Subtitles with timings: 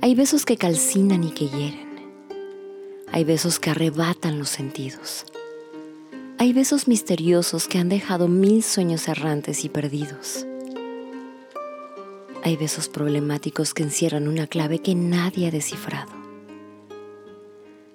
[0.00, 1.90] Hay besos que calcinan y que hieren.
[3.12, 5.26] Hay besos que arrebatan los sentidos.
[6.38, 10.46] Hay besos misteriosos que han dejado mil sueños errantes y perdidos.
[12.42, 16.12] Hay besos problemáticos que encierran una clave que nadie ha descifrado.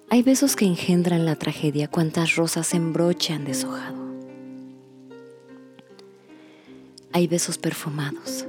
[0.08, 4.06] Hay besos que engendran la tragedia cuantas rosas en broche han deshojado.
[7.12, 8.46] Hay besos perfumados,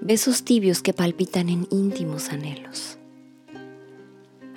[0.00, 2.98] besos tibios que palpitan en íntimos anhelos.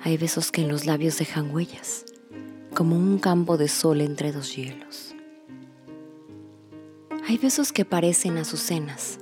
[0.02, 2.04] Hay besos que en los labios dejan huellas,
[2.74, 5.14] como un campo de sol entre dos hielos.
[7.26, 9.18] Hay besos que parecen azucenas,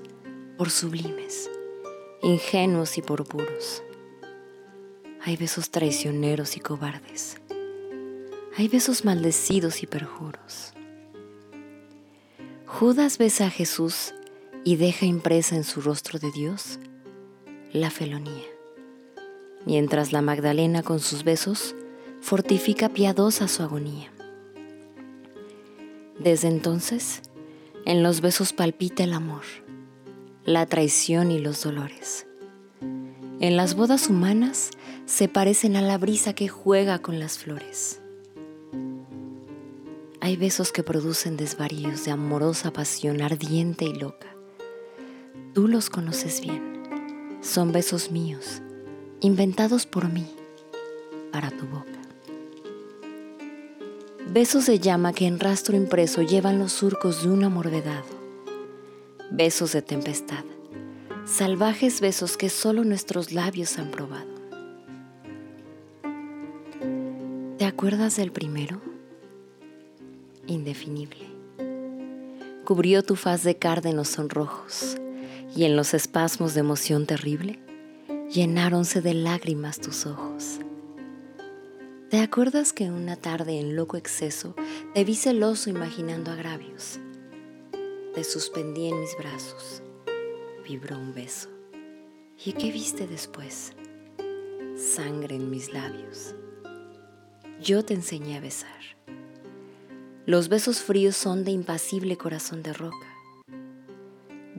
[0.57, 1.51] por sublimes,
[2.23, 3.83] ingenuos y por puros.
[5.23, 7.37] Hay besos traicioneros y cobardes.
[8.57, 10.73] Hay besos maldecidos y perjuros.
[12.67, 14.15] Judas besa a Jesús
[14.65, 16.79] y deja impresa en su rostro de Dios
[17.73, 18.45] la felonía,
[19.65, 21.75] mientras la Magdalena con sus besos
[22.21, 24.13] fortifica piadosa su agonía.
[26.19, 27.23] Desde entonces,
[27.87, 29.45] en los besos palpita el amor
[30.45, 32.27] la traición y los dolores.
[33.41, 34.71] En las bodas humanas
[35.07, 38.01] se parecen a la brisa que juega con las flores.
[40.21, 44.35] Hay besos que producen desvaríos de amorosa pasión ardiente y loca.
[45.55, 46.83] Tú los conoces bien.
[47.41, 48.63] Son besos míos,
[49.21, 50.27] inventados por mí,
[51.33, 51.87] para tu boca.
[54.33, 58.21] Besos de llama que en rastro impreso llevan los surcos de un amor vedado
[59.31, 60.45] besos de tempestad,
[61.25, 64.29] salvajes besos que solo nuestros labios han probado.
[67.59, 68.81] ¿Te acuerdas del primero?
[70.47, 71.27] Indefinible.
[72.65, 74.97] Cubrió tu faz de cárdenos sonrojos
[75.55, 77.59] y en los espasmos de emoción terrible
[78.31, 80.61] llenáronse de lágrimas tus ojos.
[82.11, 84.55] ¿Te acuerdas que una tarde en loco exceso
[84.95, 86.99] te vi celoso imaginando agravios?
[88.15, 89.83] Te suspendí en mis brazos.
[90.69, 91.49] Vibró un beso.
[92.45, 93.73] ¿Y qué viste después?
[94.77, 96.35] Sangre en mis labios.
[97.63, 98.81] Yo te enseñé a besar.
[100.27, 103.20] Los besos fríos son de impasible corazón de roca.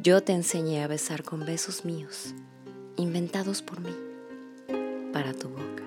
[0.03, 2.34] Yo te enseñé a besar con besos míos,
[2.97, 3.95] inventados por mí,
[5.13, 5.84] para tu boca.